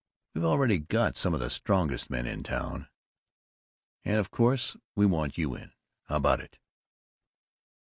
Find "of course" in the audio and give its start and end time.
4.17-4.75